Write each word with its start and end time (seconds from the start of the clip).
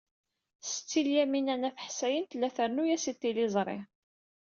Setti 0.69 0.99
Lyamina 1.07 1.55
n 1.61 1.67
At 1.69 1.81
Ḥsayen 1.87 2.25
tella 2.25 2.49
trennu-as 2.55 3.05
i 3.11 3.13
tliẓri. 3.21 3.79